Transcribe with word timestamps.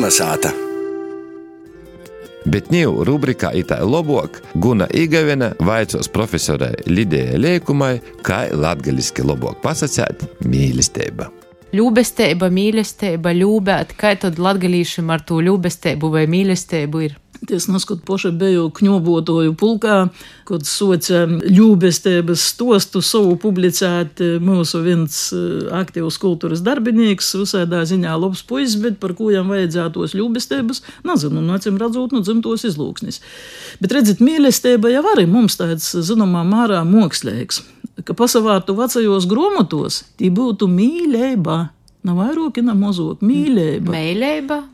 Kolnesāta. 0.00 0.48
Bet 2.48 2.70
ņū 2.72 3.02
rubrikā 3.04 3.50
itā 3.60 3.76
lobok 3.84 4.38
Guna 4.56 4.86
Igavena 4.96 5.50
vaicos 5.60 6.08
profesorai 6.08 6.70
Lidijai 6.88 7.36
Liekumai, 7.36 7.98
kā 8.24 8.46
latgaliski 8.48 9.26
lobok 9.28 9.60
pasacēt 9.60 10.24
mīlestība. 10.48 11.28
Ļūbestība, 11.76 12.48
mīlestība, 12.48 13.34
ļūbēt, 13.42 13.92
kā 14.00 14.14
tad 14.24 14.40
latgalīšiem 14.40 15.12
ar 15.12 15.20
to 15.28 15.42
ļūbestību 15.44 16.14
vai 16.16 16.24
mīlestību 16.32 17.04
ir? 17.04 17.20
Es 17.50 17.66
neskatu 17.70 18.04
poša 18.06 18.30
biju 18.36 18.68
kņobotoju 18.76 19.54
pulkā, 19.58 19.96
kad 20.48 20.66
soca 20.66 21.24
ļūbestēbas 21.26 22.44
stostu 22.52 23.02
savu 23.04 23.34
publicēt 23.40 24.22
mūsu 24.42 24.82
viens 24.84 25.16
eh, 25.34 25.70
aktīvs 25.80 26.18
kultūras 26.22 26.62
darbinīgs, 26.66 27.32
visādā 27.40 27.82
ziņā 27.88 28.14
labs 28.20 28.44
puisis, 28.46 28.78
bet 28.82 29.00
par 29.02 29.16
ko 29.18 29.32
jām 29.34 29.50
vajadzētos 29.50 30.14
ļūbestēbas, 30.18 30.84
nezinu, 31.08 31.42
nu, 31.42 31.56
acīm 31.56 31.80
redzot, 31.80 32.14
nu, 32.14 32.22
dzimtos 32.26 32.66
izlūksnis. 32.70 33.20
Bet 33.82 33.96
redzit, 33.96 34.22
mīlestība 34.24 34.92
jau 34.92 35.04
arī 35.14 35.26
mums 35.30 35.58
tāds, 35.60 35.90
zināmā 36.06 36.44
mārā, 36.46 36.84
mokslīgs, 36.86 37.64
ka 38.06 38.16
pasavārtu 38.16 38.76
vecajos 38.78 39.26
gromatos, 39.30 40.04
tī 40.20 40.30
būtu 40.34 40.70
mīlēba. 40.70 41.60
Nav 42.06 42.16
vairāk, 42.16 42.62
nav 42.64 42.78
mazāk 42.80 43.20
mīlēba. 43.20 43.92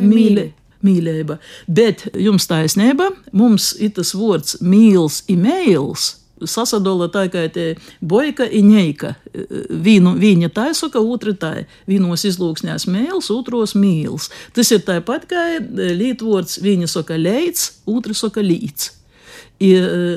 Mīle, 0.00 0.14
mīlestība? 0.14 0.59
Mīlība. 0.86 1.38
Bet 1.68 2.06
jums 2.14 2.48
taisnība, 2.50 3.10
mums 3.32 3.72
ir 3.80 3.94
tas 3.98 4.14
vārds 4.16 4.58
mīls, 4.64 5.22
imēls. 5.30 6.16
Sasadola 6.40 7.10
tā 7.12 7.26
kā 7.28 7.42
te 7.52 7.74
boika 8.00 8.46
un 8.48 8.70
ņeika. 8.72 9.12
Vīnu, 9.84 10.14
viņa 10.20 10.48
tā 10.56 10.70
saka, 10.76 11.02
otra 11.04 11.34
tā. 11.36 11.52
Vienos 11.90 12.24
izlūksnēs 12.24 12.86
mēls, 12.88 13.28
otros 13.34 13.76
mīls. 13.76 14.30
Tas 14.56 14.72
ir 14.72 14.80
tāpat 14.86 15.28
kā 15.28 15.44
līdvārds, 15.60 16.62
viņa 16.64 16.88
saka 16.88 17.20
leids, 17.20 17.82
otra 17.84 18.16
saka 18.16 18.40
līdz. 18.40 18.88
I, 19.60 19.74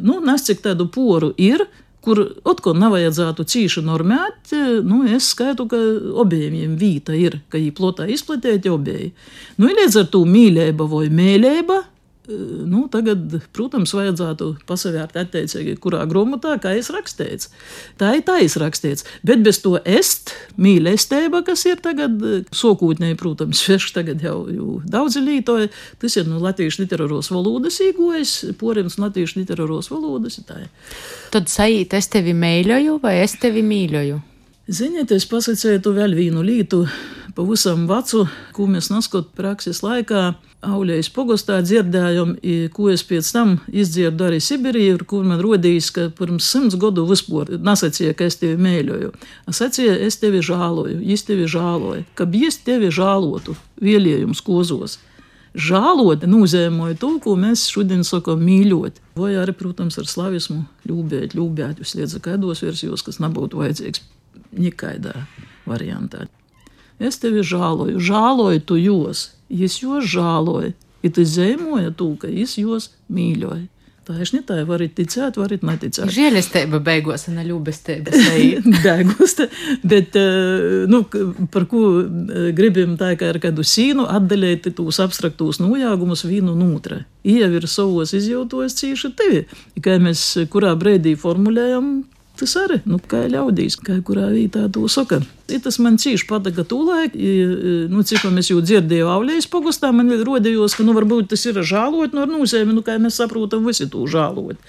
nu, 0.00 0.22
nes 0.24 0.46
cik 0.48 0.64
tādu 0.64 0.88
poru 0.88 1.34
ir, 1.36 1.66
kur 2.06 2.22
atkal 2.46 2.76
nevajadzētu 2.78 3.44
cīši 3.50 3.82
normēt, 3.82 4.54
nu, 4.86 5.02
es 5.10 5.32
skaitu, 5.32 5.66
ka 5.70 5.80
objiem 6.22 6.76
vīta 6.78 7.16
ir, 7.18 7.40
ka 7.50 7.58
viņi 7.58 7.74
plotā 7.74 8.06
izplatēti 8.14 8.70
obēji. 8.70 9.10
Nu, 9.58 9.66
ir 9.66 9.80
līdz 9.80 10.00
ar 10.04 10.08
to 10.12 10.22
mīlēba 10.30 10.86
vai 10.92 11.08
mēlēba, 11.10 11.82
nu, 12.28 12.86
tagad, 12.92 13.38
protams, 13.54 13.92
vajadzētu 13.96 14.48
pasavērt 14.68 15.16
attiecīgi, 15.20 15.76
kurā 15.82 16.02
grāmatā, 16.10 16.56
kā 16.62 16.74
es 16.78 16.90
rakstīts. 16.94 17.50
Tā 18.00 18.16
ir 18.18 18.24
tā 18.26 18.38
izrakstīts, 18.44 19.06
bet 19.26 19.44
bez 19.46 19.60
to 19.64 19.76
est, 19.84 20.34
mīlestība, 20.60 21.42
kas 21.46 21.66
ir 21.70 21.80
tagad, 21.84 22.20
sokūtnēji, 22.56 23.18
protams, 23.20 23.60
sveši 23.66 23.94
tagad 23.96 24.24
jau, 24.26 24.38
jau 24.52 24.78
daudzi 24.86 25.22
lītoja, 25.24 25.72
tas 26.02 26.18
ir 26.18 26.28
no 26.28 26.36
nu, 26.36 26.44
latviešu 26.46 26.84
literāros 26.84 27.30
valodas 27.34 27.80
īgojas, 27.84 28.38
porins 28.60 28.98
latviešu 29.00 29.42
literāros 29.42 29.90
valodas 29.92 30.40
tā. 30.46 30.64
Tad 31.34 31.50
sajūt, 31.52 31.96
es 31.98 32.08
tevi 32.12 32.34
mēļoju 32.36 33.00
vai 33.02 33.20
es 33.24 33.36
tevi 33.40 33.64
mīļoju? 33.66 34.22
Ziniet, 34.66 35.12
es 35.14 35.22
pasakīju 35.30 35.92
vēl 35.94 36.16
vienu 36.18 36.40
lietu, 36.42 36.80
pavisam 37.36 37.84
vecu, 37.86 38.24
ko 38.50 38.64
mēs 38.66 38.88
neskatām 38.90 39.36
prakses 39.38 39.78
laikā. 39.84 40.32
Auļējas 40.66 41.10
pogostā 41.14 41.60
dzirdējām, 41.62 42.32
ko 42.74 42.88
es 42.90 43.04
pēc 43.06 43.28
tam 43.30 43.52
izdzirdu 43.70 44.26
arī 44.26 44.40
Sibīrijā, 44.42 44.96
kur 45.06 45.22
man 45.22 45.38
rodījis, 45.44 45.92
ka 45.94 46.08
pirms 46.18 46.48
simts 46.50 46.74
gadu 46.82 47.04
vispār 47.06 47.52
nesacīja, 47.62 48.16
ka 48.18 48.26
es 48.26 48.40
tevi 48.40 48.58
mēļoju. 48.66 49.12
Es 49.46 49.62
sacīju, 49.62 49.94
es 50.08 50.18
tevi 50.18 50.42
žāloju, 50.42 50.98
es 51.14 51.22
tevi 51.28 51.46
žāloju, 51.46 52.02
ka 52.18 52.26
es 52.48 52.58
tevi 52.66 52.90
žālotu 52.90 53.54
vēlējums 53.78 54.42
kozos. 54.42 54.98
Žālot 55.54 56.26
nozīmē 56.26 56.90
to, 56.98 57.12
ko 57.22 57.38
mēs 57.38 57.68
šodien 57.70 58.02
sakām 58.02 58.42
mīļot. 58.42 58.98
Vai 59.14 59.36
arī, 59.38 59.54
protams, 59.54 60.02
ar 60.02 60.10
slavismu 60.10 60.64
ļūbēt, 60.90 61.38
ļūbēt, 61.38 61.86
jūs 61.86 61.94
liedzat 62.02 62.26
kādos 62.26 62.66
versijos, 62.66 63.06
kas 63.06 63.22
nebūtu 63.22 63.62
vajadzīgs 63.62 64.02
nekādā 64.56 65.26
variantā. 65.68 66.26
Es 66.98 67.20
tevi 67.20 67.44
žāloju, 67.44 68.00
žāloju 68.00 68.64
tu 68.64 68.80
jūs, 68.80 69.30
es 69.52 69.80
jūs 69.82 70.06
žāloju, 70.08 70.72
ja 71.04 71.10
tu 71.12 71.24
zemoja 71.28 71.92
tu, 71.92 72.14
ka 72.20 72.30
es 72.30 72.56
jūs 72.60 72.90
mīļoju. 73.12 73.66
Tā 74.06 74.14
ir 74.22 74.30
ne 74.36 74.38
tā, 74.46 74.60
varat 74.62 74.92
ticēt, 74.94 75.34
varat 75.34 75.64
neticēt. 75.66 76.12
Žēlestība 76.14 76.78
beigās, 76.86 77.24
un 77.26 77.40
ļūbestība. 77.42 78.12
beigās, 78.84 79.34
bet, 79.82 80.14
nu, 80.86 81.00
par 81.50 81.66
ko 81.66 81.80
gribam 82.54 82.94
tā 83.00 83.16
kā 83.18 83.32
ar 83.32 83.40
kādu 83.42 83.66
sīnu 83.66 84.06
atdalīt 84.06 84.70
tos 84.78 85.02
abstraktos 85.02 85.58
nojāgumus 85.58 86.22
vienu 86.22 86.54
un 86.54 86.68
otru. 86.68 87.00
Ievir 87.26 87.66
savos 87.66 88.14
izjūtos 88.14 88.78
cīši 88.78 89.10
tevi, 89.18 89.42
kā 89.82 89.98
mēs 89.98 90.22
kurā 90.54 90.76
brīdī 90.78 91.16
formulējam 91.18 91.96
Tas 92.36 92.52
arī, 92.60 92.82
nu, 92.84 92.98
kā 93.00 93.22
ļaudīs, 93.32 93.78
kā 93.80 93.94
kurā 94.04 94.26
vietā 94.28 94.66
to 94.72 94.84
saka. 94.92 95.22
I 95.48 95.56
tas 95.62 95.78
man 95.80 95.94
cīši 95.96 96.26
patika 96.28 96.66
tūlēk, 96.68 97.14
nu, 97.88 98.02
cik 98.04 98.26
mēs 98.34 98.50
jau 98.50 98.58
dzirdēju 98.60 99.08
aulējas 99.08 99.48
pogastā, 99.48 99.88
man 99.94 100.10
rodījos, 100.26 100.74
ka, 100.76 100.84
nu, 100.84 100.92
varbūt 100.96 101.30
tas 101.32 101.46
ir 101.48 101.62
žālot 101.64 102.12
nu, 102.16 102.26
nūzēmi, 102.28 102.76
nu, 102.76 102.84
kā 102.84 102.98
mēs 103.00 103.16
saprotam, 103.22 103.64
visi 103.64 103.88
to 103.88 104.04
žālot. 104.10 104.60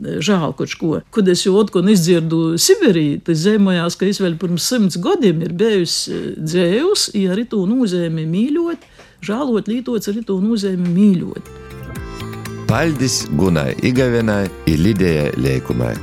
Žāl 0.00 0.56
kaut 0.56 0.76
ko. 0.80 0.94
Kad 1.12 1.28
es 1.28 1.44
jau 1.44 1.58
otkon 1.60 1.92
izdzirdu 1.92 2.56
Sibiriju, 2.56 3.20
tas 3.28 3.44
zemojās, 3.44 4.00
ka 4.00 4.08
es 4.08 4.22
vēl 4.24 4.40
pirms 4.40 4.72
simts 4.72 4.96
gadiem 5.02 5.44
ir 5.44 5.52
bijusi 5.60 6.38
dzējus, 6.40 7.10
ja 7.20 7.34
arī 7.36 7.44
to 7.52 7.66
nūzēmi 7.68 8.24
mīļot, 8.32 8.92
žālot 9.28 9.68
lītots 9.68 10.08
arī 10.08 10.24
to 10.24 10.40
nūzēmi 10.40 10.94
mīļot. 10.96 11.56
Paldies 12.70 13.26
Gunai 13.36 13.74
Igavenai 13.82 14.46
un 14.48 14.86
Lidijai 14.86 15.34
Liekumai. 15.36 15.98